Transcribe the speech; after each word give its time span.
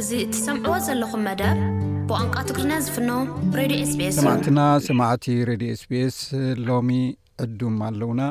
እዚ 0.00 0.12
እትሰምዕዎ 0.24 0.74
ዘለኹም 0.84 1.22
መደብ 1.28 1.56
ብቋንቋ 2.08 2.36
ትግሪና 2.48 2.72
ዝፍኖ 2.84 3.08
ሬዮ 3.58 3.74
ኤስቤኤስሰማዕትና 3.84 4.60
ሰማዕቲ 4.86 5.26
ሬድዮ 5.48 5.68
ኤስ 5.74 5.82
ቤስ 5.90 6.18
ሎሚ 6.68 6.90
ዕዱም 7.44 7.76
ኣለውና 7.86 8.22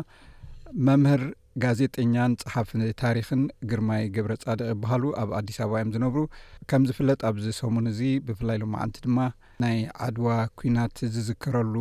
መምህር 0.88 1.24
ጋዜጠኛን 1.64 2.34
ፀሓፍ 2.44 2.70
ታሪክን 3.04 3.42
ግርማይ 3.72 4.04
ግብረ 4.16 4.36
ጻድቅ 4.44 4.68
ይበሃሉ 4.72 5.04
ኣብ 5.24 5.30
ኣዲስ 5.40 5.60
ኣበባ 5.66 5.76
እዮም 5.82 5.94
ዝነብሩ 5.98 6.24
ከም 6.72 6.86
ዝፍለጥ 6.92 7.20
ኣብዚ 7.30 7.46
ሰሙን 7.62 7.90
እዚ 7.94 8.02
ብፍላይ 8.30 8.60
ሎምዓንቲ 8.64 8.98
ድማ 9.06 9.20
ናይ 9.66 9.78
ዓድዋ 10.08 10.28
ኩናት 10.62 10.98
ዝዝከረሉ 11.16 11.76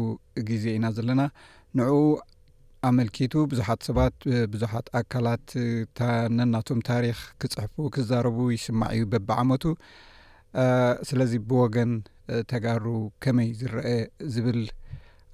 ግዜ 0.50 0.64
ኢና 0.78 0.86
ዘለና 0.98 1.24
ንኡ 1.78 1.90
ኣመልኪቱ 2.86 3.34
ብዙሓት 3.52 3.80
ሰባት 3.86 4.16
ብዙሓት 4.52 4.86
ኣካላት 4.98 5.46
ታ 5.98 6.10
ነናቶም 6.36 6.80
ታሪክ 6.88 7.18
ክፅሕፉ 7.42 7.74
ክዛረቡ 7.94 8.36
ይስማዕ 8.56 8.90
እዩ 8.96 9.04
በብዓመቱ 9.12 9.64
ስለዚ 11.10 11.32
ብወገን 11.48 11.92
ተጋሩ 12.52 12.84
ከመይ 13.24 13.48
ዝረአ 13.60 13.90
ዝብል 14.34 14.60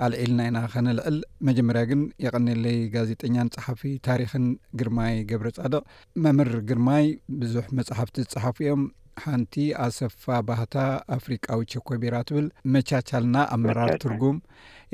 አልዒልና 0.04 0.40
ኢና 0.50 0.56
ኸነልዕል 0.72 1.18
መጀመርያ 1.48 1.82
ግን 1.92 2.00
የቐኒለይ 2.24 2.78
ጋዜጠኛን 2.96 3.48
ፀሓፊ 3.56 3.82
ታሪኽን 4.08 4.44
ግርማይ 4.80 5.14
ገብረ 5.30 5.48
ጻድቕ 5.58 5.82
መምህር 6.24 6.52
ግርማይ 6.70 7.06
ብዙሕ 7.42 7.66
መፅሓፍቲ 7.78 8.16
ዝፀሓፉ 8.32 8.56
እዮም 8.64 8.82
ሓንቲ 9.24 9.54
ኣሰፋ 9.84 10.24
ባህታ 10.48 10.76
ኣፍሪቃዊ 11.16 11.60
ቸኮ 11.72 11.88
ቢራ 12.02 12.16
ትብል 12.28 12.46
መቻቻልና 12.76 13.36
ኣመራር 13.56 13.90
ትርጉም 14.04 14.38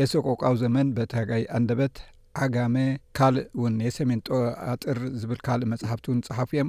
የሰቆቋብ 0.02 0.54
ዘመን 0.64 0.88
በታጋይ 0.98 1.44
ኣንደበት 1.58 1.94
ዓጋመ 2.46 2.76
ካልእ 3.18 3.46
ውን 3.62 3.74
የሰሜን 3.86 4.20
ጦኣጥር 4.28 4.98
ዝብል 5.20 5.40
ካልእ 5.46 5.68
መፅሓፍቲ 5.72 6.06
እውን 6.10 6.20
ጸሓፉ 6.26 6.50
እዮም 6.56 6.68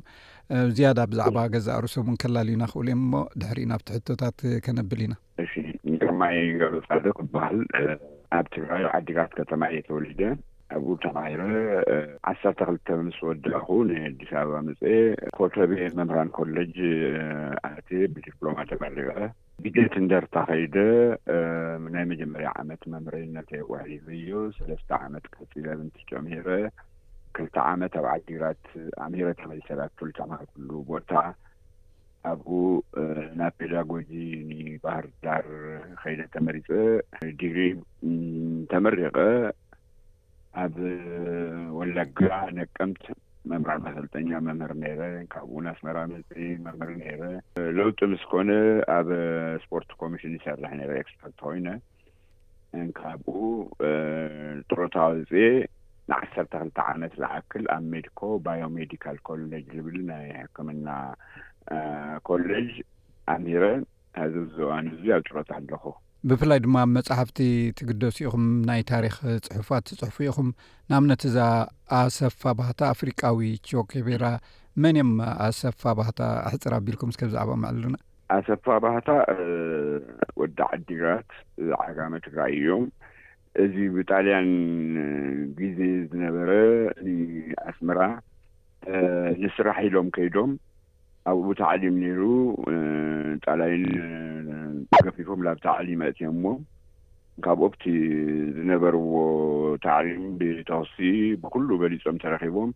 ዝያዳ 0.77 0.99
ብዛዕባ 1.11 1.39
ገዛ 1.55 1.67
እርሶብ 1.81 2.05
ውን 2.09 2.17
ከላልዩና 2.23 2.63
ክእሉ 2.71 2.85
እዮም 2.91 3.01
ሞ 3.13 3.23
ድሕሪ 3.41 3.59
ናብ 3.71 3.81
ትሕቶታት 3.89 4.39
ከነብል 4.67 5.01
ኢና 5.07 5.13
እሺ 5.43 5.53
ንግርማይ 5.93 6.37
ገርሳደቅ 6.61 7.13
ክበሃል 7.19 7.59
ኣብ 8.39 8.47
ትግራይ 8.55 8.85
ዓዲጋት 8.99 9.33
ከተማ 9.41 9.61
የ 9.75 9.81
ተወሊደ 9.89 10.23
ኣብኡ 10.77 10.89
ተማሂረ 11.05 11.41
ዓሰርተ 12.31 12.59
ክልተ 12.69 12.87
ምስ 13.07 13.17
ወዳኹ 13.29 13.67
ና 13.89 13.95
ኣዲስ 14.09 14.29
ኣበባ 14.41 14.57
መጽአ 14.67 14.91
ኮርቶቤ 15.37 15.71
መምህራን 15.99 16.29
ኮሌጅ 16.39 16.75
ኣቴ 17.71 17.87
ብዲፕሎማ 18.15 18.57
ተባሪበ 18.71 19.09
ግደት 19.63 19.93
እንደርታ 20.01 20.35
ኸይደ 20.49 20.75
ናይ 21.93 22.03
መጀመሪያ 22.11 22.49
ዓመት 22.61 22.81
መምህረይነት 22.93 23.49
የዋሂልዙ 23.57 24.05
ዩ 24.29 24.41
ሰለስተ 24.57 24.89
ዓመት 25.05 25.25
ክፂ 25.33 25.45
ኢለብንቲ 25.61 25.97
ጨምሄረ 26.11 26.49
ክልተ 27.35 27.55
ዓመት 27.71 27.93
ኣብ 28.01 28.05
ዓዲራት 28.15 28.63
ኣምሂረት 29.05 29.41
መይሰላት 29.51 29.93
ቱልተማትሉ 29.99 30.69
ቦታ 30.91 31.11
ኣብኡ 32.31 32.51
ናብ 33.39 33.53
ፔዳጎጂ 33.59 34.09
ንባህርዳር 34.49 35.47
ከይደ 36.01 36.21
ተመሪፀ 36.35 36.67
ዲሪ 37.41 37.57
ተመሪቀ 38.73 39.17
ኣብ 40.63 40.75
ወላግራ 41.79 42.31
ነቀምት 42.59 43.03
መምህራ 43.49 43.71
ማሰልጠኛ 43.83 44.31
መምህር 44.47 44.71
ነይረ 44.81 45.01
ካብኡ 45.33 45.51
ንኣስመራምህፂ 45.65 46.29
መምህር 46.65 46.91
ነይረ 47.01 47.21
ለውጢ 47.77 47.99
ምስኮነ 48.11 48.49
ኣብ 48.95 49.07
ስፖርት 49.63 49.89
ኮሚሽን 50.01 50.33
ይሰርሐ 50.37 50.69
ነይረ 50.81 50.91
ኤክስፐርት 51.03 51.37
ኮይነ 51.45 51.67
ካብኡ 52.99 53.37
ጥሮታ 54.69 54.97
ውፅ 55.13 55.31
ንዓሰርተ 56.11 56.53
ክልተ 56.61 56.77
ዓመት 56.91 57.13
ዝኣክል 57.21 57.65
ኣብ 57.77 57.83
ሜዲኮ 57.95 58.19
ባዮሜዲካል 58.45 59.17
ኮሌጅ 59.29 59.65
ዝብል 59.79 59.97
ናይ 60.11 60.25
ሕክምና 60.37 60.87
ኮሌጅ 62.29 62.71
ኣምሂረ 63.35 63.65
ሕዚብ 64.21 64.45
ዝዋኑ 64.59 64.85
ዙ 65.03 65.13
ኣብ 65.17 65.21
ጭሮታ 65.29 65.51
ኣለኩ 65.59 65.83
ብፍላይ 66.29 66.59
ድማ 66.63 66.77
መጻሕፍቲ 66.95 67.37
ትግደሱ 67.77 68.17
ኢኹም 68.25 68.43
ናይ 68.69 68.81
ታሪክ 68.91 69.13
ፅሑፋት 69.51 69.85
ትፅሑፉ 69.99 70.17
ኢኹም 70.27 70.49
ንኣብነት 70.89 71.21
እዛ 71.29 71.37
ኣሰፋ 71.99 72.41
ባህታ 72.59 72.79
ኣፍሪቃዊ 72.93 73.39
ቾኬቤራ 73.69 74.25
መን 74.83 74.97
እዮም 74.99 75.11
ኣሰፋ 75.45 75.81
ባህታ 75.99 76.19
ኣሕፅራ 76.49 76.71
ኣቢልኩም 76.81 77.13
ስከብ 77.15 77.31
ዝዕባምዕሉና 77.35 77.95
ኣሰፋ 78.37 78.65
ባህታ 78.85 79.09
ወዲዓዲጋት 80.41 81.31
ዓጋመ 81.87 82.13
ትግራይ 82.27 82.53
እዮም 82.59 82.85
እዚ 83.65 83.75
ብጣልያን 83.95 84.49
ግዜ 85.61 85.79
ዝነበረ 86.11 86.49
ኣስምራ 87.71 87.99
ንስራሕ 89.43 89.77
ኢሎም 89.89 90.07
ከይዶም 90.17 90.53
ኣብኡ 91.31 91.47
ታዕሊም 91.63 91.97
ነይሩ 92.03 92.21
ጣልይን 93.45 93.97
ገፊፎም 95.05 95.43
ናብ 95.45 95.57
ታዕሊም 95.65 95.99
ኣእትዮምዎ 96.05 96.51
ካብኦቲ 97.43 97.83
ዝነበርዎ 98.55 99.11
ታዕሊም 99.85 100.23
ብተኽሲ 100.39 100.95
ብኩሉ 101.43 101.67
በሊፆም 101.81 102.15
ተረኪቦም 102.23 102.69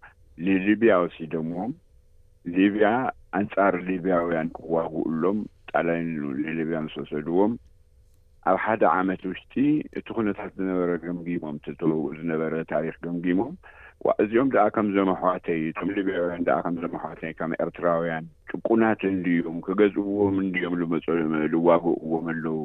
ንሊብያ 0.46 0.94
ወሲዶምዎም 1.03 1.72
ሊብያ 2.56 2.88
ኣንፃር 3.40 3.76
ሊብያውያን 3.90 4.48
ክዋግእሎም 4.58 5.40
ጣላይን 5.72 6.08
ንሊብያ 6.48 6.78
ምስ 6.86 6.96
ወሰድዎም 7.02 7.52
ኣብ 8.52 8.58
ሓደ 8.66 8.82
ዓመት 9.02 9.22
ውሽጢ 9.32 9.53
እቲ 10.00 10.08
ኩነታት 10.20 10.52
ዝነበረ 10.62 10.92
ገምጊሞም 11.06 11.56
ተኡ 11.66 11.92
ዝነበረ 12.20 12.53
ታሪክ 12.74 12.97
ገምጊሞም 13.08 13.53
እዚኦም 14.24 14.50
ደኣ 14.56 14.66
ከም 14.76 14.88
ዘመሕዋተይ 15.00 15.62
ም 15.88 15.92
ሊብያውያን 15.97 16.44
ከምዘመሕዋተይ 16.66 17.32
ከም 17.42 17.52
ኤርትራውያን 17.66 18.26
ቁናት 18.67 19.01
እንዲዮም 19.11 19.57
ክገዝእዎም 19.66 20.35
እንኦም 20.43 20.73
ልዋግእዎም 21.53 22.27
ኣለዉ 22.33 22.57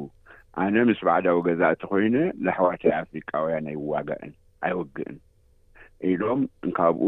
ኣነ 0.63 0.75
ምስ 0.89 0.99
ባዕዳዊ 1.07 1.37
ገዛእቲ 1.47 1.81
ኮይነ 1.91 2.15
ላሕዋትይ 2.45 2.93
ኣፍሪቃውያን 3.01 3.67
ኣይዋጋእን 3.73 4.33
ኣይወግእን 4.67 5.17
ኢሎም 6.11 6.41
ካብኡ 6.77 7.03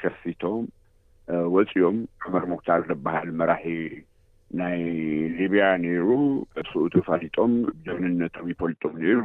ሸፊቶም 0.00 0.64
ወፂኦም 1.54 1.98
ዑመር 2.24 2.44
ምክታር 2.52 2.80
ዝበሃል 2.88 3.28
መራሒ 3.40 3.66
ናይ 4.60 4.78
ሊብያ 5.38 5.62
ነይሩ 5.84 6.08
ስኡቲ 6.70 6.94
ፋሊጦም 7.06 7.52
ጀብንነቶም 7.86 8.48
ይፈልጦም 8.52 8.94
ነይሩ 9.04 9.22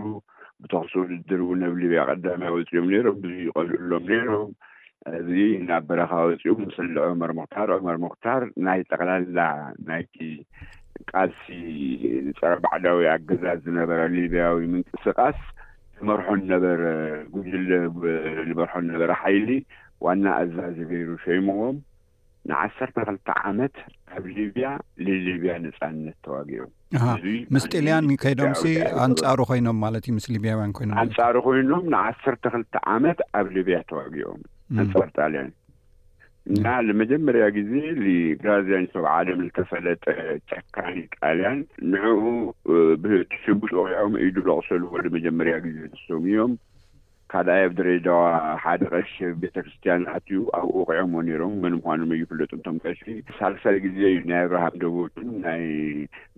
ብተክሱ 0.64 0.94
ድድር 1.10 1.42
እውን 1.46 1.62
ብ 1.74 1.76
ሊብያ 1.82 2.00
ቀዳማ 2.10 2.42
ወፅኦም 2.56 2.88
ነይሮም 2.94 3.18
ብዙ 3.24 3.36
ይቀልእሎም 3.48 4.04
ነይሮም 4.12 4.50
እዚ 5.20 5.30
ናብ 5.68 5.84
በረኻ 5.90 6.12
ወፂኡ 6.30 6.54
ምስሊሊ 6.66 6.96
ዑመር 7.04 7.32
ምክታር 7.40 7.68
ዑመር 7.76 7.98
ምክታር 8.06 8.42
ናይ 8.66 8.80
ጠቕላላ 8.90 9.38
ናይቲ 9.90 10.16
ቃልሲ 11.12 11.44
ፀረባዕዳዊ 12.40 13.04
ኣገዛዝ 13.16 13.60
ዝነበረ 13.68 14.00
ሊብያዊ 14.16 14.58
ምንቅስቃስ 14.74 15.40
ንመርሖን 16.02 16.42
ነበረ 16.54 16.82
ጉጅ 17.36 17.52
ዝመርሖን 18.50 18.86
ነበረ 18.94 19.10
ሓይሊ 19.22 19.50
ዋና 20.08 20.26
ኣዛ 20.42 20.56
ዘገይሩ 20.80 21.10
ሸይምዎም 21.28 21.78
ንዓሰርተ 22.50 22.98
ክልተ 23.08 23.30
ዓመት 23.48 23.76
ኣብ 24.18 24.26
ሊብያ 24.36 24.68
ንሊብያ 25.08 25.54
ነፃንነት 25.66 26.16
ተዋጊኦምእ 26.28 27.42
ምስ 27.56 27.66
ጢልያን 27.74 28.06
ከይዶምሲ 28.26 28.64
ኣንፃሩ 29.08 29.40
ኮይኖም 29.52 29.80
ማለት 29.86 30.06
እዩ 30.08 30.14
ምስ 30.20 30.28
ሊብያውያን 30.36 30.76
ኮይኖምኣንፃሩ 30.80 31.34
ኮይኖም 31.50 31.84
ንዓሰርተ 31.96 32.44
ክልተ 32.56 32.74
ዓመት 32.96 33.20
ኣብ 33.40 33.50
ሊብያ 33.58 33.80
ተዋጊኦም 33.92 34.42
መፀበር 34.78 35.10
ጣልያን 35.18 35.50
እና 36.54 36.68
ንመጀመርያ 36.88 37.46
ግዜ 37.58 37.72
ብራዝያንቶብ 38.42 39.06
ዓለም 39.18 39.40
ዝተፈለጠ 39.48 40.04
ጨካኒ 40.52 40.98
ጣልያን 41.18 41.60
ንኡ 41.92 42.06
ብሽቡፅ 43.04 43.72
ወቂዖም 43.82 44.14
ኢዱለቕሰሉ 44.28 44.82
ወደመጀመርያ 44.96 45.56
ጊዜ 45.66 45.78
ንሶም 45.94 46.24
እዮም 46.32 46.54
ካድይ 47.32 47.62
ኣብ 47.66 47.72
ድሬዳዋ 47.80 48.22
ሓደ 48.64 48.84
ቀሺ 48.94 49.12
ቤተክርስትያናት 49.42 50.24
እዩ 50.32 50.40
ኣብኡ 50.60 50.72
ወቅዖምዎ 50.84 51.20
ነይሮም 51.28 51.54
መን 51.64 51.74
ምኳኖም 51.80 52.14
ይፍለጡም 52.22 52.62
ቶም 52.68 52.78
ቀሺ 52.86 53.02
ሳልሳል 53.40 53.76
ግዜ 53.86 54.00
እዩ 54.14 54.22
ናይ 54.32 54.42
ኣብረሃም 54.46 54.80
ደቦትን 54.84 55.30
ናይ 55.46 55.62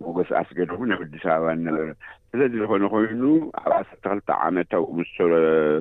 ሞገስ 0.06 0.32
ኣስገደሙን 0.40 0.92
ኣብ 0.96 1.00
ኣዲስ 1.06 1.24
ኣበባን 1.36 1.62
ነበረ 1.68 1.86
ስለዚ 2.32 2.52
ዝኮነ 2.64 2.84
ኮይኑ 2.96 3.22
ኣብ 3.62 3.72
ዓሰርተ 3.78 4.04
ክልተ 4.12 4.28
ዓመትብኡ 4.48 4.92
ስሰ 5.12 5.30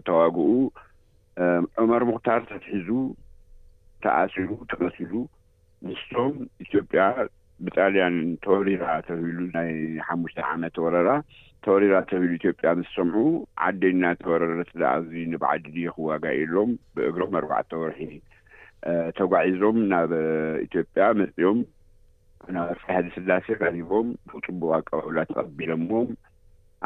ተዋግኡ 0.09 0.47
ዑመር 1.81 2.03
ምኽታር 2.07 2.41
ተትሒዙ 2.49 2.89
ተኣሲሩ 4.03 4.49
ተቐሲሉ 4.71 5.13
ንስቶም 5.87 6.33
ኢትዮጵያ 6.63 7.01
ብጣልያን 7.65 8.15
ተወሪራ 8.43 8.83
ተብሂሉ 9.07 9.39
ናይ 9.55 9.69
ሓሙሽተ 10.07 10.39
ዓመት 10.53 10.75
ወረራ 10.85 11.09
ተወሪራ 11.65 11.95
ተብሂሉ 12.09 12.33
ኢትዮጵያ 12.39 12.69
ምስ 12.79 12.89
ሰምዑ 12.95 13.15
ዓደናተወረረት 13.65 14.71
ኣዙ 14.93 15.09
ንባዕዲ 15.33 15.65
ድ 15.75 15.83
ክዋጋኢሎም 15.97 16.71
ብእግሮም 16.97 17.33
ኣርባዕተ 17.39 17.71
ወርሒ 17.83 18.01
ተጓዒዞም 19.19 19.77
ናብ 19.93 20.11
ኢትዮጵያ 20.65 21.03
መፂኦም 21.21 21.59
ናርፊ 22.55 22.83
ሕደ 22.97 23.05
ስላሴ 23.15 23.47
ቀሪቦም 23.63 24.07
ብፅቡቕ 24.29 24.69
ኣቀባብላ 24.79 25.17
ተቐቢሎሞም 25.31 26.09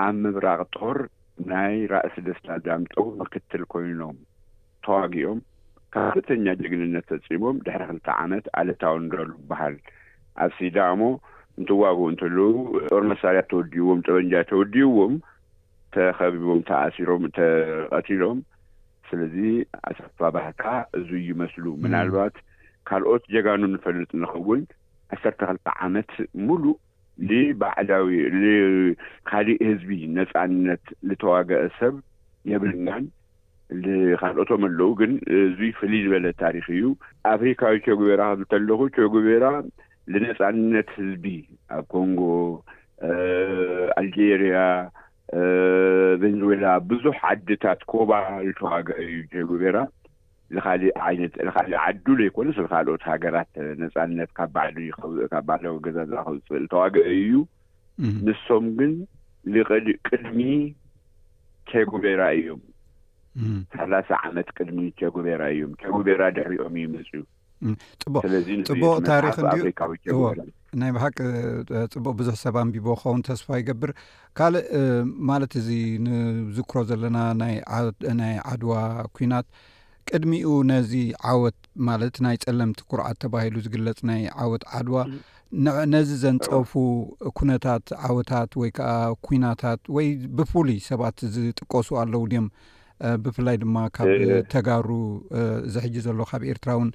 ኣብ 0.06 0.16
ምብራቕ 0.24 0.62
ጦር 0.78 0.98
ናይ 1.52 1.76
ራእሲ 1.94 2.16
ደስላ 2.28 2.50
ዳምጦ 2.66 2.96
ምክትል 3.22 3.64
ኮይኖም 3.74 4.18
ተዋጊኦም 4.86 5.40
ካብ 5.94 6.08
ክልተኛ 6.16 6.46
ጀግንነት 6.62 7.08
ፈፂሞም 7.28 7.58
ድሕሪ 7.66 7.82
ክልተ 7.92 8.08
ዓመት 8.24 8.46
ኣለታዊ 8.60 8.96
ንደሉ 9.06 9.30
ይበሃል 9.44 9.76
ኣብ 10.44 10.50
ሲዳሞ 10.58 11.02
እንትዋግኡ 11.60 12.06
እንተለው 12.12 12.54
ጦር 12.94 13.04
መሳርያ 13.12 13.42
ተወዲይዎም 13.52 14.00
ጥበንጃ 14.06 14.34
ተወዲይዎም 14.52 15.14
ተከቢቦም 15.96 16.60
ተኣሲሮም 16.70 17.26
ተቀቲሎም 17.38 18.40
ስለዚ 19.10 19.36
ኣሰርፋባህካ 19.90 20.64
እዙ 21.00 21.10
ይመስሉ 21.30 21.66
ምናልባት 21.84 22.36
ካልኦት 22.90 23.24
ጀጋኑ 23.36 23.62
ንፈልጥ 23.76 24.12
ንኸውን 24.24 24.62
ዓሰርተ 25.16 25.40
ክልተ 25.50 25.68
ዓመት 25.86 26.12
ሙሉእ 26.48 26.80
ባዕዳዊ 27.62 28.10
ካሊእ 29.32 29.60
ህዝቢ 29.70 29.92
ነፃንነት 30.18 30.84
ዝተዋገአ 31.10 31.62
ሰብ 31.80 31.94
የብልናን 32.52 33.06
ንካልኦቶም 33.84 34.64
ኣለዉ 34.68 34.90
ግን 35.00 35.12
እዙይ 35.38 35.72
ፍልይ 35.78 36.02
ዝበለ 36.06 36.26
ታሪክ 36.44 36.66
እዩ 36.76 36.84
ኣፍሪካዊ 37.34 37.76
ቸጉቤራ 37.86 38.22
ከከለኩ 38.40 38.82
ኬጉቤራ 38.98 39.46
ንነፃነት 40.14 40.90
ህዝቢ 40.98 41.26
ኣብ 41.78 41.84
ኮንጎ 41.94 42.22
ኣልጀሪያ 44.02 44.58
ቬንዝዌላ 46.22 46.66
ብዙሕ 46.90 47.18
ዓድታት 47.30 47.80
ኮባ 47.92 48.12
ዝተዋግአ 48.48 48.92
እዩ 49.06 49.42
ጉቤራ 49.52 49.78
እካሊእ 50.56 50.94
ዓዱዘ 51.86 52.20
ይኮነስ 52.28 52.58
ዝካልኦት 52.64 53.04
ሃገራት 53.12 53.52
ነፃነት 53.82 54.30
ብ 54.38 54.62
ባዕለዊገዛ 55.48 55.98
ዝከውፅእ 56.12 56.66
ተዋግአ 56.74 57.02
እዩ 57.18 57.32
ንሶም 58.28 58.68
ግን 58.78 58.94
ቅድሚ 60.10 60.40
ኬጉቤራ 61.72 62.22
እዮም 62.40 62.62
ሳላሳ 63.78 64.10
ዓመት 64.30 64.50
ቅድሚ 64.58 64.82
ቸጉቤራ 65.00 65.42
እዮም 65.56 65.72
ቸጉቤራ 65.82 66.22
ድሕሪኦም 66.36 66.76
እዩ 66.80 66.86
መፅ 66.94 67.10
ዩ 67.16 67.22
ጽቡቅ 68.02 68.22
ስለዚ 68.26 68.48
ፅቡቅ 68.70 68.94
ታሪክ 69.10 69.64
ሪካዊ 69.70 69.96
ናይ 70.82 70.92
ባሃቂ 70.96 71.18
ፅቡቅ 71.94 72.14
ብዙሕ 72.20 72.36
ሰባ 72.46 72.56
ንቢቦ 72.70 72.88
ኸውን 73.02 73.22
ተስፋ 73.28 73.48
ይገብር 73.62 73.92
ካልእ 74.38 74.66
ማለት 75.30 75.52
እዚ 75.62 75.68
ንዝኩሮ 76.08 76.80
ዘለና 76.90 77.18
ናይ 77.42 77.54
ዓድዋ 78.52 78.74
ኩናት 79.18 79.48
ቅድሚኡ 80.10 80.50
ነዚ 80.72 80.92
ዓወት 81.32 81.60
ማለት 81.90 82.18
ናይ 82.26 82.36
ጸለምቲ 82.44 82.82
ኩርዓት 82.92 83.18
ተባሂሉ 83.24 83.56
ዝግለጽ 83.68 84.00
ናይ 84.10 84.22
ዓወት 84.44 84.66
ዓድዋ 84.80 84.98
ነዚ 85.94 86.10
ዘንፀብፉ 86.24 86.72
ኩነታት 87.40 87.86
ዓወታት 88.08 88.52
ወይ 88.62 88.70
ከዓ 88.78 88.92
ኩናታት 89.28 89.82
ወይ 89.98 90.08
ብፍሉይ 90.40 90.80
ሰባት 90.92 91.20
ዝጥቀሱ 91.36 91.90
ኣለዉ 92.02 92.24
ድዮም 92.32 92.48
ብፍላይ 93.24 93.56
ድማ 93.64 93.78
ካብ 93.96 94.10
ተጋሩ 94.54 94.90
ዝሕጂ 95.76 95.96
ዘሎ 96.06 96.20
ካብ 96.30 96.44
ኤርትራእውን 96.52 96.90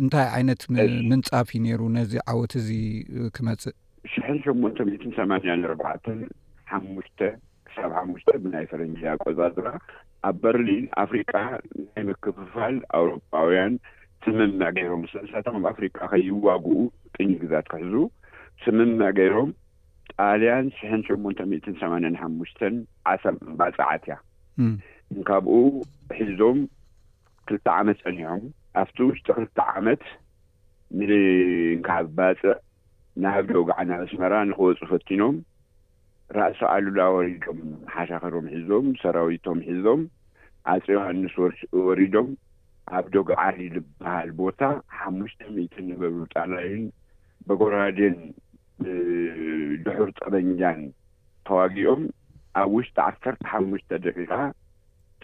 እንታይ 0.00 0.26
ዓይነት 0.36 0.62
ምንጻፍ 1.10 1.48
እዩ 1.54 1.60
ነይሩ 1.66 1.82
ነዚ 1.96 2.12
ዓወት 2.32 2.52
እዚ 2.60 2.68
ክመጽእ 3.36 3.74
ሽሕን 4.12 4.38
ሸሞንተ 4.44 4.78
ሚትን 4.90 5.12
ሰማንያን 5.18 5.64
ኣርባተን 5.70 6.20
ሓሙሽተ 6.72 7.20
ክሳብ 7.68 7.90
ሓሙሽተ 7.98 8.28
ብናይ 8.44 8.66
ፈረንጂያ 8.70 9.14
ቆፃዝራ 9.24 9.66
ኣብ 10.28 10.36
በርሊን 10.42 10.84
ኣፍሪቃ 11.04 11.32
ናይ 11.82 12.02
ምክፍፋል 12.10 12.76
ኣውሮጳውያን 12.98 13.74
ስምመ 14.24 14.60
ገይሮም 14.76 15.02
ስንሳቶም 15.12 15.54
ኣብ 15.60 15.66
ኣፍሪቃ 15.72 15.98
ከይዋግኡ 16.12 16.74
ጥኝ 17.16 17.30
ግዛት 17.42 17.68
ክሕዙ 17.72 17.94
ስምመ 18.64 19.00
ገይሮም 19.18 19.52
ጣልያን 20.22 20.66
ሽሕን 20.78 21.02
ሸሞንተ 21.08 21.40
ሚትን 21.52 21.74
ሰማኒያን 21.82 22.18
ሓሙሽተን 22.22 22.74
ዓሰ 23.12 23.22
ባፅዓት 23.60 24.04
እያ 24.08 24.16
ንካብኡ 25.16 25.54
ሒዞም 26.18 26.58
ክልተ 27.46 27.66
ዓመት 27.80 27.98
ፀኒሖም 28.06 28.42
ኣብቲ 28.80 28.96
ውሽጢ 29.08 29.26
ክልተ 29.36 29.58
ዓመት 29.78 30.02
ካብ 31.86 32.06
ባፅዕ 32.18 32.52
ናብ 33.22 33.44
ዶግ 33.56 33.68
ዓነመስመራ 33.80 34.32
ንክወፁ 34.50 34.80
ፈቲኖም 34.92 35.36
ራእሶ 36.36 36.58
ኣሉላ 36.74 37.00
ወሪዶም 37.16 37.58
ሓሸኪሮም 37.94 38.44
ሒዞም 38.56 38.86
ሰራዊቶም 39.02 39.58
ሒዞም 39.68 40.02
ኣፀ 40.72 40.84
ዮሃንስ 40.96 41.34
ወሪዶም 41.88 42.28
ኣብ 42.98 43.04
ዶግዓሊ 43.16 43.58
ዝበሃል 43.74 44.30
ቦታ 44.42 44.60
ሓሙሽተ 44.98 45.40
ሚት 45.56 45.74
ንበ 45.88 46.02
ጣላዩን 46.34 46.84
በጎራድን 47.48 48.16
ድሑር 49.84 50.10
ጠበንኛን 50.20 50.80
ተዋጊኦም 51.48 52.02
ኣብ 52.60 52.70
ውሽጢ 52.76 52.96
ዓሰርተ 53.10 53.40
ሓሙሽተ 53.52 53.90
ደቂቃ 54.06 54.32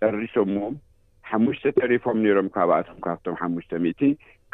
ጠሪሶምዎም 0.00 0.74
ሓሙሽተ 1.30 1.64
ተሪፎም 1.78 2.18
ነይሮም 2.24 2.48
ካብኣቶም 2.54 2.98
ካብቶም 3.06 3.36
ሓሙሽተ 3.42 3.72
ሜት 3.84 4.02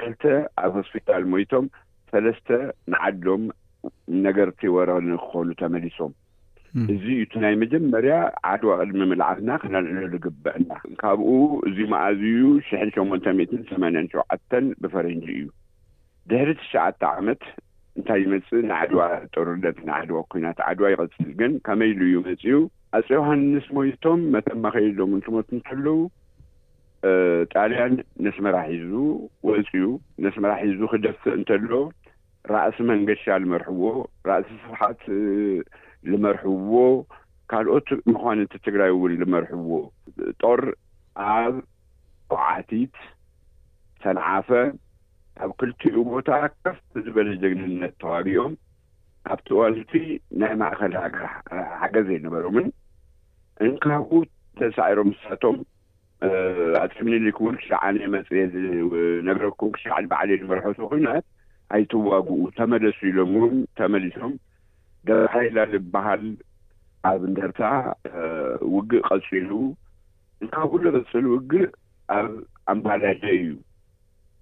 ክልተ 0.00 0.22
ኣብ 0.64 0.72
ሆስፒታል 0.80 1.24
ሞይቶም 1.32 1.64
ሰለስተ 2.12 2.48
ንዓዶም 2.92 3.42
ነገርቲ 4.26 4.62
ወረቕኒ 4.76 5.08
ክኾኑ 5.24 5.48
ተመሊሶም 5.62 6.12
እዚ 6.92 7.04
ኢቲ 7.22 7.32
ናይ 7.44 7.54
መጀመርያ 7.62 8.12
ዓድዋ 8.50 8.70
ቅድሚ 8.82 9.00
ምልዓብና 9.10 9.50
ክነልዕሎ 9.62 10.04
ዝግብአና 10.12 10.70
ካብኡ 11.02 11.30
እዚ 11.69 11.78
መእዝዩ 11.94 12.38
ሽሕን 12.69 12.90
ሸሞንተ 12.96 13.26
ሜትን 13.40 13.60
ሰማኒያን 13.70 14.08
ሸውዓተን 14.12 14.66
ብፈረንጂ 14.84 15.26
እዩ 15.40 15.44
ድሕሪ 16.30 16.50
ትሸዓተ 16.60 17.00
ዓመት 17.19 17.42
እንታይ 17.98 18.22
መፅእ 18.32 18.62
ንዓድዋ 18.70 19.00
ጦሩደት 19.34 19.78
ንዓድዋ 19.88 20.18
ኩናት 20.32 20.58
ዓድዋ 20.70 20.86
ይቀፅል 20.92 21.30
ግን 21.40 21.52
ከመይ 21.66 21.90
ኢሉ 21.94 22.02
እዩ 22.10 22.16
መፅኡ 22.26 22.58
ኣፀ 22.96 23.08
ዮሃንስ 23.18 23.66
ሞይቶም 23.76 24.20
መተማኸይሎምንትሞት 24.34 25.48
እንተለዉ 25.56 25.88
ጣልያን 27.52 27.94
ነስ 28.24 28.36
መራሒዙ 28.44 28.90
ወፅኡ 29.48 29.74
ነስ 30.24 30.34
መራሒዙ 30.44 30.80
ክደፍእ 30.92 31.24
እንተሎ 31.38 31.70
ራእሲ 32.52 32.76
መንገሻ 32.90 33.22
ዝመርሕዎ 33.44 33.82
ራእሲ 34.28 34.48
ስብሓት 34.64 35.02
ዝመርሕዎ 36.12 36.74
ካልኦት 37.50 37.88
ምኳንንቲ 38.12 38.52
ትግራይ 38.66 38.92
እውን 38.94 39.12
ዝመርሕዎ 39.22 39.70
ጦር 40.42 40.62
ኣብ 41.32 41.54
ኣዓቲት 42.44 42.96
ተንዓፈ 44.04 44.48
ኣብ 45.44 45.50
ክልቲኡ 45.61 45.94
ቦታ 46.12 46.29
ካፍቲ 46.64 46.93
ዝበለ 47.05 47.29
ጀግንነት 47.43 47.94
ተዋቢኦም 48.02 48.55
ኣብቲዋንቲ 49.34 49.93
ናይ 50.40 50.52
ማእከል 50.61 50.94
ገር 51.17 51.25
ሓገዝ 51.81 52.06
ዘይነበሮምን 52.08 52.67
እንካብኡ 53.67 54.20
ተሳዒሮም 54.61 55.08
ምሳቶም 55.12 55.56
ኣፅሚኒሊክእውን 56.82 57.56
ክሸዓነ 57.61 57.96
መፅየ 58.17 58.43
ዝነገረኩም 58.55 59.70
ክሸዕሊ 59.76 60.05
በዕልእየ 60.12 60.40
ዝመርሖት 60.43 60.79
ኮይናት 60.90 61.24
ኣይተዋግኡ 61.77 62.39
ተመለሱ 62.60 62.98
ኢሎም 63.10 63.32
ውን 63.43 63.56
ተመሊሶም 63.81 64.34
ደሃይላ 65.10 65.58
ዝበሃል 65.72 66.24
ኣብ 67.10 67.20
እንደርታ 67.29 67.62
ውግእ 68.74 69.03
ቀፂሉ 69.10 69.51
እንካብኡ 70.44 70.81
ዝቕፅል 70.96 71.24
ውግእ 71.34 71.67
ኣብ 72.19 72.31
ኣምባላጀ 72.72 73.22
እዩ 73.41 73.48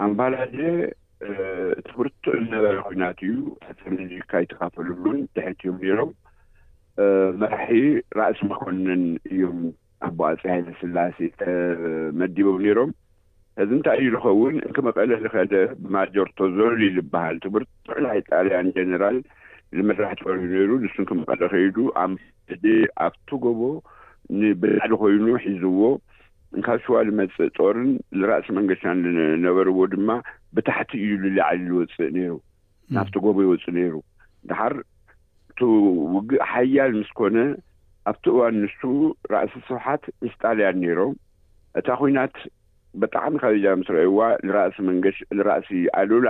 ኣምባላደ 0.04 0.58
ትምህርቱዕ 1.86 2.34
ዝነበረ 2.42 2.74
ኩናት 2.88 3.18
እዩ 3.26 3.34
ኣዚካ 4.02 4.30
ይተካፈልሉን 4.44 5.18
ድሕትዮም 5.36 5.76
ነይሮም 5.82 6.10
መራሒ 7.40 7.72
ራእሲ 8.18 8.40
መኮነን 8.52 9.04
እዮም 9.32 9.58
ኣቦዋፂ 10.08 10.40
ሃይደስላሴ 10.54 11.16
ተመዲቦም 11.42 12.58
ነይሮም 12.66 12.90
እዚ 13.62 13.70
እንታይ 13.76 13.98
እዩ 14.02 14.10
ዝኸውን 14.14 14.54
እንክመቐለ 14.66 15.10
ዝኸደ 15.24 15.54
ብማጀርቶዘልዩ 15.82 16.88
ዝበሃል 16.96 17.36
ትምህርቱዕ 17.44 17.98
ናይ 18.06 18.20
ጣልያን 18.28 18.68
ጀነራል 18.76 19.18
ንመድራሕ 19.78 20.12
ትበር 20.18 20.36
ነይሩ 20.54 20.70
ንሱንክመቐለ 20.84 21.40
ከይዱ 21.52 21.76
ኣምላዴ 22.02 22.64
ኣብቲ 23.06 23.28
ገቦ 23.44 23.62
ንብዳሊ 24.40 24.92
ኮይኑ 25.02 25.26
ሒዝዎ 25.44 25.82
እንካብ 26.56 26.78
ሽዋ 26.84 26.96
ልመፅእ 27.08 27.50
ጦርን 27.56 27.90
ንራእሲ 28.20 28.46
መንገሻን 28.58 29.00
ዝነበርዎ 29.16 29.78
ድማ 29.94 30.10
ብታሕቲ 30.56 30.92
እዩ 31.02 31.10
ዝላዕሊ 31.24 31.60
ዝወፅእ 31.70 32.08
ነይሩ 32.18 32.32
ናፍቲ 32.96 33.14
ጎቦ 33.24 33.36
ይወፅእ 33.44 33.74
ነይሩ 33.78 33.94
ድሓር 34.50 34.74
እቲ 35.50 35.58
ውግእ 36.14 36.40
ሓያል 36.52 36.92
ምስኮነ 37.00 37.36
ኣብቲ 38.10 38.24
እዋን 38.34 38.56
ንሱ 38.62 38.80
ራእሲ 39.34 39.54
ስውሓት 39.68 40.04
ምስጣልያን 40.24 40.76
ነይሮም 40.84 41.14
እታ 41.80 41.88
ኩናት 42.00 42.36
ብጣዕሚ 43.00 43.34
ካበ 43.42 43.74
ምስ 43.80 43.88
ረእዋ 43.96 44.20
ራእሲ 45.48 45.70
እዩ 45.80 45.84
ኣሉላ 46.00 46.28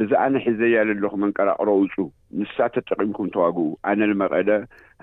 ብዛኣነ 0.00 0.34
ሒዘያዘለኩ 0.46 1.14
መንቀራቅረ 1.22 1.68
ውፁ 1.80 1.94
ንሳ 2.40 2.56
ተጠቂምኩም 2.74 3.28
ተዋግቡ 3.34 3.64
ኣነ 3.90 4.00
ንመቐለ 4.10 4.48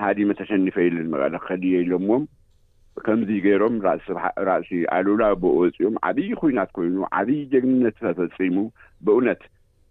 ሃዲመ 0.05 0.27
ተሸኒፈየለመቐለ 0.39 1.33
ክከድየ 1.41 1.81
ኢሎዎም 1.85 2.23
ከምዚ 3.05 3.31
ገይሮም 3.45 3.75
ራእሲ 4.49 4.69
ኣሉውላ 4.95 5.23
ብ 5.41 5.51
ወፅኦም 5.59 5.95
ዓብዪ 6.09 6.29
ኩናት 6.41 6.69
ኮይኑ 6.77 6.95
ዓብዪ 7.19 7.39
ጀግነት 7.53 7.97
ተፈፂሙ 8.19 8.55
ብእውነት 9.05 9.41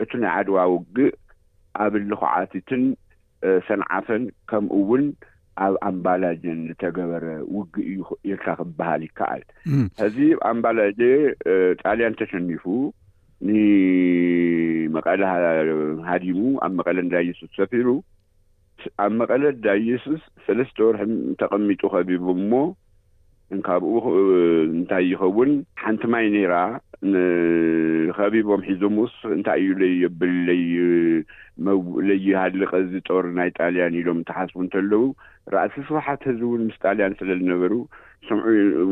እቱ 0.05 0.11
ናይ 0.23 0.31
ዓድዋ 0.39 0.59
ውግእ 0.75 1.15
ኣብሊኩዓቲትን 1.85 2.85
ሰንዓፈን 3.69 4.23
ከምኡ 4.51 4.73
ውን 4.91 5.05
ኣብ 5.67 5.75
ኣምባላጀን 5.89 6.59
ዝተገበረ 6.71 7.25
ውግእ 7.57 7.87
እዩኢርካ 7.93 8.47
ክበሃል 8.61 9.03
ይከኣል 9.09 9.43
ሕዚብ 10.03 10.37
ኣምባላጀ 10.51 11.01
ጣልያን 11.83 12.19
ተሸኒፉ 12.21 12.65
ንመቐለ 13.49 15.21
ሃዲሙ 16.11 16.39
ኣብ 16.67 16.73
መቐለ 16.79 16.99
ዳ 17.13 17.19
የሱስ 17.27 17.47
ሰፊሩ 17.59 17.87
ኣብ 19.05 19.13
መቐለ 19.21 19.43
ዳ 19.67 19.75
ኢየሱስ 19.85 20.21
ሰለስተ 20.47 20.77
ወርሒ 20.87 21.01
ተቐሚጡ 21.41 21.81
ኸቢቡ 21.93 22.25
እሞ 22.41 22.51
ካብኡ 23.67 23.93
እንታይ 24.79 25.05
ይኸውን 25.11 25.51
ሓንቲ 25.83 26.03
ማይ 26.13 26.27
ነይራ 26.35 26.55
ንኸቢቦም 27.13 28.61
ሒዞምስ 28.67 29.15
እንታይ 29.37 29.61
እዩ 29.63 29.71
ለየብል 29.83 30.35
ለይሃልቀ 32.09 32.71
እዚ 32.85 32.93
ጦር 33.09 33.25
ናይ 33.39 33.49
ጣልያን 33.59 33.97
ኢሎም 34.01 34.19
እተሓስቡ 34.23 34.59
እንተለዉ 34.65 35.01
ራእሲ 35.55 35.75
ስውሓት 35.89 36.23
ህዝቢእውን 36.31 36.65
ምስ 36.69 36.77
ጣልያን 36.85 37.17
ስለ 37.21 37.31
ዝነበሩ 37.41 37.73
ስምዑ 38.27 38.87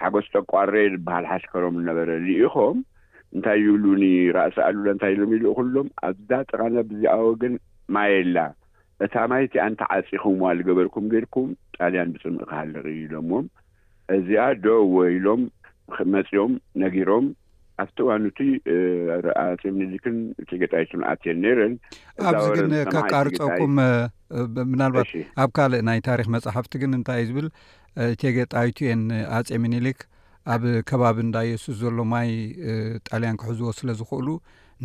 ሓጎስ 0.00 0.26
ጠቋሬየ 0.36 0.92
ዝበሃል 0.94 1.26
ሓሽከሮም 1.32 1.78
ዝነበረ 1.82 2.08
ልኢኹም 2.26 2.78
እንታይ 3.36 3.58
ዩብሉኒ 3.66 4.04
ራእሲ 4.38 4.56
ኣሉላ 4.68 4.88
እንታይ 4.96 5.12
ኢሎም 5.16 5.32
ኢሉ 5.38 5.46
ኩሎም 5.60 5.88
ኣብዛ 6.10 6.30
ጥቓነ 6.50 6.74
ብዚኣወ 6.90 7.30
ግን 7.44 7.54
ማየላ 7.96 8.38
እታ 9.06 9.14
ማይቲኣ 9.30 9.64
ንታ 9.72 9.82
ዓፂኹም 9.96 10.38
ዋ 10.44 10.54
ዝገበርኩም 10.60 11.04
ጌርኩም 11.14 11.50
ጣልያን 11.78 12.12
ብፅምእ 12.14 12.44
ክሃልቂ 12.50 12.84
ዩ 12.98 13.02
ኢሎዎም 13.06 13.46
እዚኣ 14.16 14.44
ዶ 14.64 14.68
ወኢሎም 14.96 15.42
ክመፂኦም 15.96 16.52
ነጊሮም 16.82 17.26
ኣብቲ 17.82 17.98
ዋኑቱ 18.08 18.38
ጼሚኒሊክን 19.62 20.16
ቴጌጣይቱንኣትየን 20.50 21.38
ነይረአን 21.44 21.74
ኣብዚ 22.28 22.46
ግን 22.60 22.72
ከቃርፀኩም 22.94 23.74
ምናልባት 24.72 25.10
ኣብ 25.42 25.50
ካልእ 25.56 25.82
ናይ 25.88 26.00
ታሪኽ 26.08 26.28
መጻሕፍቲ 26.36 26.72
ግን 26.84 26.92
እንታይእ 26.98 27.26
ዝብል 27.28 27.46
ቴጌጣይቱ 28.22 28.76
የን 28.88 29.02
ኣጼሚኒሊክ 29.40 30.00
ኣብ 30.54 30.64
ከባቢ 30.88 31.18
እንዳ 31.26 31.38
የሱስ 31.50 31.76
ዘሎ 31.82 31.98
ማይ 32.14 32.28
ጣልያን 33.08 33.38
ክሕዝዎ 33.42 33.70
ስለ 33.80 33.90
ዝኽእሉ 34.00 34.28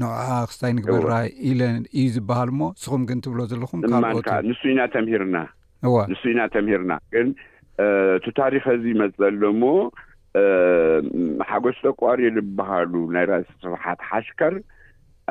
ንዕዓ 0.02 0.30
ክስታይ 0.52 0.72
ንግበራ 0.78 1.12
ኢለ 1.50 1.62
እዩ 2.02 2.06
ዝበሃል 2.18 2.52
ሞ 2.60 2.70
ንስኹም 2.78 3.02
ግን 3.10 3.20
ትብሎ 3.26 3.40
ዘለኹም 3.54 3.82
ካልማኦትካ 3.92 4.32
ንሱ 4.50 4.62
ኢና 4.74 4.82
ተምሂርና 4.96 5.38
እዋንሱ 5.88 6.22
ኢና 6.34 6.40
ተምሂርና 6.56 6.94
ግን 7.16 7.28
እቱ 8.18 8.26
ታሪክ 8.40 8.64
እዚ 8.74 8.84
ይመፅሎ 8.94 9.44
ሞ 9.62 9.70
ሓጎስ 11.50 11.78
ጠቋርዮ 11.88 12.28
ዝበሃሉ 12.36 12.94
ናይ 13.16 13.26
ራእሲ 13.32 13.50
ስብሓት 13.64 14.00
ሓሽከር 14.10 14.54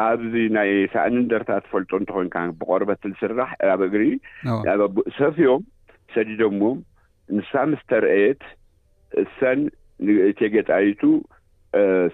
ኣብዚ 0.07 0.35
ናይ 0.57 0.71
ሳእንንደርታ 0.95 1.51
ትፈልጦ 1.65 1.91
እንትኮንካ 2.01 2.37
ብቆርበት 2.61 3.03
ዝስራሕ 3.13 3.49
ኣብ 3.75 3.81
እግሪ 3.89 4.05
ኣኡ 4.73 4.83
ሰፍዮም 5.19 5.63
ሰዲዶዎ 6.15 6.63
ንሳ 7.39 7.53
ምስተርአየት 7.73 8.43
ሰን 9.39 9.61
እተ 10.31 10.39
ገጣይቱ 10.55 11.03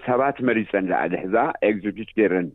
ሰባት 0.07 0.37
መሪፀን 0.49 0.85
ዝዓልሕዛ 0.89 1.35
ኤግዚፒት 1.69 2.09
ገይረን 2.17 2.47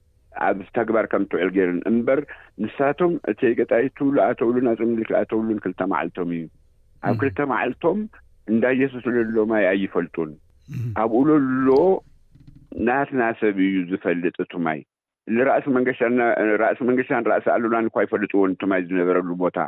ኣብ 0.46 0.58
ተግባር 0.78 1.06
ከም 1.12 1.24
ትውዕል 1.32 1.50
ገይረን 1.56 1.80
እምበር 1.92 2.20
ንሳቶም 2.64 3.14
እቲ 3.32 3.40
ገጣይቱ 3.60 3.98
ላኣተውሉን 4.18 4.68
ኣፅምልክ 4.72 5.10
ኣተውሉን 5.22 5.58
ክልተመዓልቶም 5.64 6.30
እዩ 6.36 6.44
ኣብ 7.08 7.16
ክልተ 7.20 7.38
መዓልቶም 7.52 7.98
እንዳ 8.52 8.62
የሱስ 8.80 9.04
ዘሎ 9.28 9.42
ማይ 9.52 9.64
ኣይፈልጡን 9.72 10.30
ኣብኡ 11.02 11.20
ዘሎ 11.30 11.68
ናትና 12.86 13.22
ሰብ 13.40 13.56
እዩ 13.66 13.76
ዝፈልጥ 13.90 14.36
እቱማይ 14.44 14.80
ራእሲ 15.48 15.66
መንገሻ 15.76 15.98
ንራእሲ 17.20 17.46
ኣለና 17.56 17.76
ንኳ 17.86 17.94
ይፈለጥዎን 18.06 18.54
ቱማይ 18.62 18.80
ዝነበረሉ 18.90 19.30
ቦታ 19.44 19.58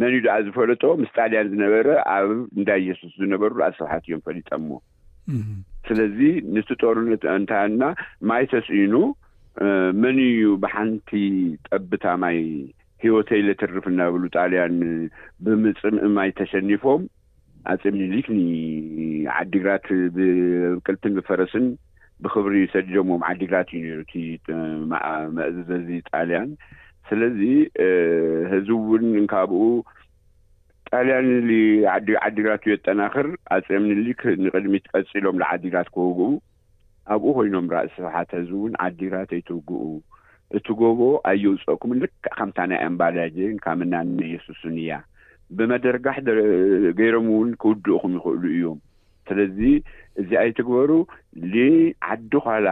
መን 0.00 0.10
እዩ 0.14 0.20
ድኣ 0.26 0.34
ዝፈለጦ 0.46 0.82
ምስ 1.00 1.10
ጣልያን 1.16 1.48
ዝነበረ 1.54 1.86
ኣብ 2.12 2.28
እንዳ 2.58 2.68
የሱስ 2.88 3.10
ዝነበሩ 3.22 3.52
ኣ 3.66 3.70
ሰብሓት 3.78 4.04
እዮም 4.08 4.22
ፈሊጠሞ 4.28 4.68
ስለዚ 5.88 6.18
ንቲ 6.54 6.74
ጦርነት 6.82 7.24
እንታና 7.34 7.82
ማይ 8.30 8.44
ተስኢኑ 8.52 8.94
መንእዩ 10.04 10.42
ብሓንቲ 10.62 11.10
ጠብታማይ 11.68 12.38
ህወተይ 13.04 13.40
ለትርፍ 13.46 13.84
እናብሉ 13.90 14.22
ጣልያን 14.36 14.76
ብምፅምእማይ 15.44 16.30
ተሸኒፎም 16.40 17.02
ኣፀሚኒሊክ 17.72 18.26
ንዓዲግራት 18.38 19.86
ብቅልትን 20.16 21.14
ዝፈረስን 21.16 21.66
ብክብሪ 22.24 22.54
ሰዲዶምዎም 22.74 23.22
ዓዲግራት 23.30 23.68
እዩ 23.78 23.82
ነሩ 23.90 24.04
እቲመእዘዚ 24.04 25.98
ጣልያን 26.10 26.48
ስለዚ 27.08 27.40
ህዝ 28.52 28.68
እውን 28.76 29.04
ካብኡ 29.32 29.62
ጣልያን 30.96 31.28
ዓዲግራት 32.28 32.62
የጠናክር 32.72 33.28
ኣፀምኒሊክ 33.58 34.20
ንቅድሚት 34.44 34.86
ቀፂሎም 34.94 35.38
ንዓዲግራት 35.42 35.90
ክውግኡ 35.96 36.28
ኣብኡ 37.12 37.28
ኮይኖም 37.38 37.68
ራእ 37.74 37.86
ሰብሓት 37.98 38.28
ህዝውን 38.38 38.72
ዓዲግራት 38.86 39.30
ይትውግኡ 39.40 39.78
እቲ 40.58 40.66
ጎቦ 40.80 41.00
ኣየውፅአኩምን 41.30 42.00
ልክዕ 42.02 42.22
ከምታ 42.38 42.58
ናይ 42.70 42.80
ኣምባልያን 42.88 43.54
ካምናንኢየሱስን 43.64 44.74
እያ 44.82 44.92
ብመደርጋሕ 45.56 46.16
ገይሮም 47.00 47.26
ውን 47.36 47.50
ክውድእኩም 47.62 48.12
ይኽእሉ 48.18 48.44
እዮም 48.56 48.78
ስለዚ 49.28 49.58
እዚኣ 50.20 50.40
ይትግበሩ 50.48 50.90
ንዓዲ 51.52 52.32
ኳላ 52.46 52.68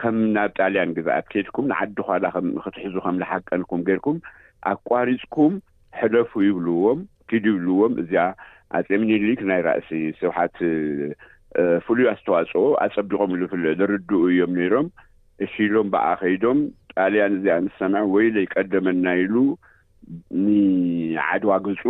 ከም 0.00 0.16
ናብ 0.36 0.50
ጣልያን 0.58 0.94
ግዜ 0.98 1.08
ኣ 1.18 1.20
ኬድኩም 1.32 1.66
ንዓዲ 1.72 1.98
ኳላ 2.08 2.24
ክትሕዙ 2.64 2.94
ከም 3.04 3.16
ዝሓቀንኩም 3.22 3.80
ገርኩም 3.88 4.16
ኣቋሪፅኩም 4.72 5.54
ሕለፉ 6.00 6.32
ይብልዎም 6.48 7.00
ኪዱ 7.30 7.44
ይብልዎም 7.54 7.92
እዚኣ 8.02 8.24
ኣፀሚኒሊክስ 8.78 9.44
ናይ 9.50 9.60
ራእሲ 9.68 9.88
ስብሓት 10.20 10.56
ፍሉይ 11.86 12.06
ኣስተዋፅኦ 12.12 12.64
ኣፀቢቆም 12.86 13.34
ዝርድኡ 13.80 14.20
እዮም 14.32 14.52
ነይሮም 14.60 14.86
እሺኢሎም 15.44 15.86
ብኣ 15.92 16.04
ከይዶም 16.20 16.58
ጣልያን 16.98 17.34
እዚኣ 17.38 17.54
ንስሰና 17.66 17.96
ወይ 18.14 18.26
ዘይቀደመና 18.34 19.06
ኢሉ 19.22 19.34
ንዓድዋገፁ 20.46 21.82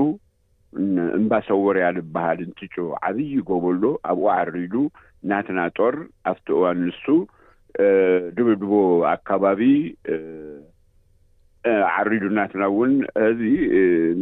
እምባሰወርያ 1.18 1.86
ዝበሃል 1.96 2.38
እንትጮ 2.46 2.74
ዓብዪ 3.08 3.30
ጎበሎ 3.48 3.82
ኣብኡ 4.10 4.24
ዓሪሉ 4.38 4.74
ናትና 5.30 5.60
ጦር 5.78 5.96
ኣብቲ 6.30 6.46
እዋን 6.56 6.78
ንሱ 6.86 7.04
ድብድቦ 8.36 8.72
ኣከባቢ 9.12 9.60
ዓሪሉ 11.98 12.24
ናትና 12.38 12.64
እውን 12.72 12.94
እዚ 13.28 13.40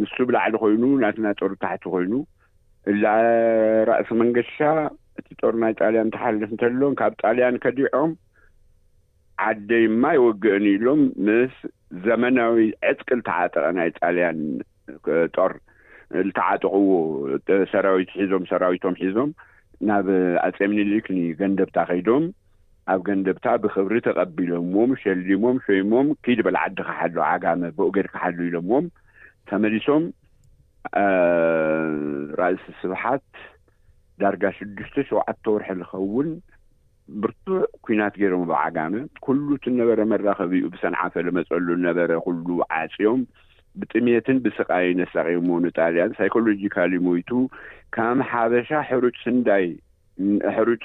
ንሱ 0.01 0.15
ብላዕሊ 0.29 0.55
ኮይኑ 0.65 0.83
ናትና 1.05 1.27
ጦር 1.41 1.53
ታሕቲ 1.65 1.85
ኮይኑ 1.95 2.13
ራእሲ 3.91 4.11
መንገሻ 4.21 4.57
እቲ 5.21 5.29
ጦር 5.43 5.55
ናይ 5.63 5.73
ጣልያን 5.81 6.13
ተሓለፍ 6.15 6.51
እንተሎም 6.55 6.95
ካብ 7.01 7.13
ጣልያን 7.23 7.57
ከዲዖም 7.65 8.13
ዓደይ 9.47 9.85
ማ 10.03 10.11
ይወግአን 10.17 10.65
ኢሎም 10.75 11.01
ምስ 11.27 11.55
ዘመናዊ 12.07 12.57
ዕፅቂ 12.91 13.09
ዝተዓጠቐ 13.21 13.65
ናይ 13.79 13.89
ጣልያን 13.99 14.39
ጦር 15.37 15.53
ዝተዓጠቅዎሰራዊት 16.27 18.11
ሒዞም 18.21 18.45
ሰራዊቶም 18.51 18.95
ሒዞም 19.03 19.31
ናብ 19.89 20.09
ኣፀሚኒሊክኒ 20.49 21.19
ገንደብታ 21.41 21.79
ከይዶም 21.91 22.25
ኣብ 22.93 23.01
ገንደብታ 23.09 23.47
ብክብሪ 23.65 23.97
ተቐቢሎምዎም 24.07 24.93
ሸሊሞም 25.05 25.57
ሸይሞም 25.67 26.07
ክድበል 26.25 26.57
ዓዲ 26.65 26.79
ካሓሉ 26.89 27.17
ዓጋመ 27.33 27.61
ብኡገድ 27.79 28.07
ካሓሉ 28.15 28.39
ኢሎምዎም 28.51 28.87
ተመሊሶም 29.51 30.05
ራእሲ 32.43 32.65
ስብሓት 32.83 33.27
ዳርጋ 34.23 34.45
ሽዱሽተ 34.59 34.97
ሸውዓተ 35.11 35.43
ወርሒ 35.55 35.69
ዝኸውን 35.83 36.29
ብርቱዕ 37.23 37.57
ኩናት 37.85 38.15
ገይሮም 38.21 38.43
ብዓጋመ 38.51 38.93
ኩሉ 39.25 39.47
ት 39.63 39.65
ነበረ 39.81 39.99
መራኸቢኡ 40.13 40.63
ብሰንዓፈ 40.75 41.15
ለመፀሉ 41.27 41.67
ነበረ 41.87 42.11
ኩሉ 42.27 42.47
ዓፂዮም 42.81 43.21
ብጥሜትን 43.81 44.39
ብስቃ 44.45 44.71
ነሳቂ 45.01 45.29
መኑ 45.49 45.65
ጣልያን 45.81 46.13
ሳይኮሎጂካሊ 46.19 46.93
ሞይቱ 47.07 47.31
ካም 47.97 48.19
ሓበሻ 48.31 48.69
ሕሩጭ 48.91 49.17
ስንዳይ 49.27 49.67
ሕሩጭ 50.57 50.85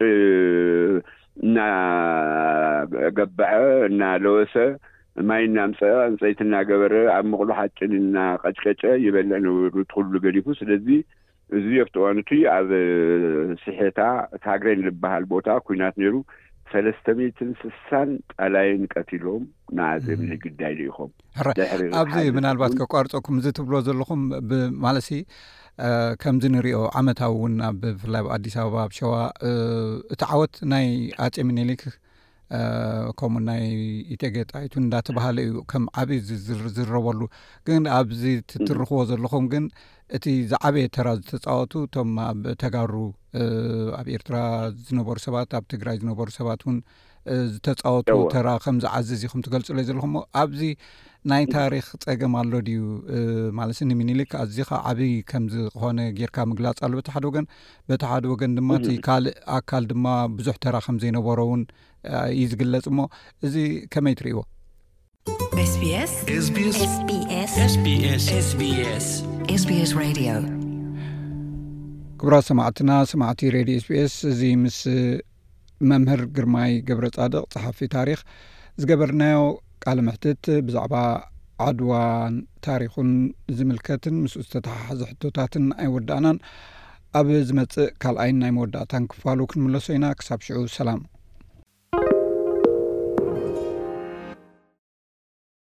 እናገበዐ 1.48 3.52
እናለወሰ 3.90 4.54
ማይ 5.30 5.42
እናምፀ 5.50 5.80
ዕንፀይቲ 6.10 6.40
እናገበረ 6.46 6.94
ኣብ 7.16 7.24
ምቕሉ 7.32 7.50
ሓጭን 7.60 7.92
እናቀጭቀጨ 8.00 8.82
ይበልዕ 9.06 9.40
ንብሩ 9.46 9.74
ትኩሉ 9.92 10.12
ገሊፉ 10.26 10.46
ስለዚ 10.60 10.88
እዚ 11.56 11.70
ኣብቲዋኑት 11.84 12.30
ኣብ 12.58 12.70
ስሔታ 13.64 14.00
ታግረን 14.46 14.80
ልበሃል 14.88 15.26
ቦታ 15.34 15.48
ኩናት 15.68 15.96
ነይሩ 16.02 16.16
ሰለስተሚትን 16.72 17.50
ስሳን 17.60 18.10
ጣላይን 18.34 18.82
ቀትሎም 18.94 19.44
ንኣዘምኒ 19.78 20.32
ግዳይሉኢኹም 20.46 21.12
ራ 21.48 21.54
ኣብዚ 22.00 22.24
ምናልባት 22.38 22.74
ከቋርፀኩም 22.80 23.38
እዚ 23.42 23.46
ትብሎ 23.60 23.76
ዘለኹም 23.88 24.24
ብማለሲ 24.50 25.10
ከምዚ 26.22 26.44
ንሪኦ 26.56 26.82
ዓመታዊ 27.00 27.32
እውን 27.38 27.56
ብፍላይ 27.82 28.22
ብኣዲስ 28.28 28.56
ኣበባ 28.64 28.80
ኣ 28.86 28.90
ሸዋ 28.98 29.14
እቲ 30.16 30.22
ዓወት 30.34 30.56
ናይ 30.74 30.86
ኣጨሚኒሊክ 31.28 31.82
ከምኡ 33.20 33.40
ናይ 33.48 33.64
ኢተጌጣይቱ 34.16 34.74
እንናተባሃለ 34.82 35.38
እዩ 35.48 35.56
ከም 35.72 35.84
ዓበይ 36.02 36.20
ዝረበሉ 36.76 37.20
ግን 37.68 37.82
ኣብዚ 37.98 38.22
ትርኽቦ 38.68 39.00
ዘለኹም 39.10 39.48
ግን 39.54 39.66
እቲ 40.18 40.26
ዝዓበየ 40.52 40.86
ተራ 40.96 41.08
ዝተፃወቱ 41.22 41.74
እቶም 41.88 42.12
ኣብ 42.28 42.40
ተጋሩ 42.62 42.94
ኣብ 44.00 44.08
ኤርትራ 44.16 44.36
ዝነበሩ 44.88 45.18
ሰባት 45.28 45.52
ኣብ 45.60 45.66
ትግራይ 45.74 45.98
ዝነበሩ 46.04 46.28
ሰባት 46.40 46.62
እውን 46.66 46.78
ዝተፃወቱ 47.54 48.10
ተራ 48.34 48.48
ከም 48.64 48.76
ዝዓዝዝ 48.84 49.22
ኹም 49.32 49.42
ትገልፅሎ 49.46 49.78
እዩ 49.82 49.86
ዘለኹም 49.90 50.12
ሞ 50.16 50.20
ኣብዚ 50.42 50.62
ናይ 51.32 51.44
ታሪክ 51.56 51.86
ፀገም 52.04 52.34
ኣሎ 52.42 52.52
ድዩ 52.68 52.78
ማለትስ 53.60 53.80
ንሚኒልክ 53.90 54.30
ኣዚ 54.42 54.56
ከ 54.70 54.80
ዓብይ 54.90 55.14
ከም 55.32 55.46
ዝኮነ 55.54 56.00
ጌይርካ 56.20 56.38
ምግላፅ 56.50 56.78
ኣሎ 56.88 56.94
በቲ 57.00 57.10
ሓደ 57.16 57.24
ወገን 57.28 57.48
በቲ 57.90 58.04
ሓደ 58.12 58.24
ወገን 58.34 58.52
ድማእቲ 58.60 58.88
ካልእ 59.08 59.36
ኣካል 59.58 59.86
ድማ 59.92 60.06
ብዙሕ 60.38 60.56
ተራ 60.66 60.76
ከም 60.86 61.00
ዘይነበሮ 61.04 61.40
እውን 61.48 61.64
ይዝግለፅ 62.42 62.86
እሞ 62.94 63.00
እዚ 63.48 63.56
ከመይ 63.96 64.16
ትርእይዎስስስስ 64.22 64.46
ክብራ 72.22 72.36
ሰማዕትና 72.52 72.92
ሰማዕቲ 73.10 73.42
ሬድዮ 73.56 73.80
ስ 73.84 74.14
ስ 74.14 74.28
እዚ 74.30 74.40
ምስ 74.62 74.78
መምህር 75.90 76.22
ግርማይ 76.36 76.72
ግብረ 76.88 77.06
ጻድቅ 77.16 77.44
ፀሓፊ 77.54 77.80
ታሪክ 77.96 78.20
ዝገበርናዮ 78.82 79.40
ቃል 79.84 80.00
ምሕትት 80.06 80.44
ብዛዕባ 80.68 80.94
ዓድዋን 81.66 82.34
ታሪኹን 82.68 83.10
ዝምልከትን 83.58 84.16
ምስኡ 84.24 84.40
ዝተተሓሓዘ 84.46 85.02
ሕቶታትን 85.12 85.66
ኣይወዳእናን 85.84 86.40
ኣብ 87.20 87.28
ዝመፅእ 87.50 87.94
ካልኣይን 88.04 88.40
ናይ 88.44 88.52
መወዳእታን 88.58 89.06
ክፋሉ 89.14 89.40
ክንምለሶ 89.54 89.88
ኢና 89.98 90.08
ክሳብ 90.22 90.42
ሽዑ 90.48 90.62
ሰላም 90.80 91.04